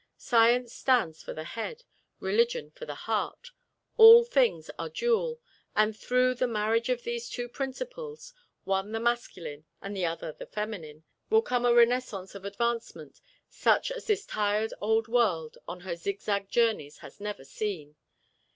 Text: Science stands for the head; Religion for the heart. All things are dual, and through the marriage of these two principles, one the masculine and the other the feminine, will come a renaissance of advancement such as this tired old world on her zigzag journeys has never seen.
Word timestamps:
Science 0.17 0.73
stands 0.73 1.21
for 1.21 1.31
the 1.31 1.43
head; 1.43 1.83
Religion 2.19 2.71
for 2.71 2.87
the 2.87 2.95
heart. 2.95 3.51
All 3.97 4.23
things 4.23 4.71
are 4.79 4.89
dual, 4.89 5.39
and 5.75 5.95
through 5.95 6.33
the 6.33 6.47
marriage 6.47 6.89
of 6.89 7.03
these 7.03 7.29
two 7.29 7.47
principles, 7.47 8.33
one 8.63 8.93
the 8.93 8.99
masculine 8.99 9.63
and 9.79 9.95
the 9.95 10.07
other 10.07 10.31
the 10.31 10.47
feminine, 10.47 11.03
will 11.29 11.43
come 11.43 11.67
a 11.67 11.71
renaissance 11.71 12.33
of 12.33 12.45
advancement 12.45 13.21
such 13.47 13.91
as 13.91 14.07
this 14.07 14.25
tired 14.25 14.73
old 14.81 15.07
world 15.07 15.59
on 15.67 15.81
her 15.81 15.95
zigzag 15.95 16.49
journeys 16.49 16.97
has 17.05 17.19
never 17.21 17.43
seen. 17.43 17.95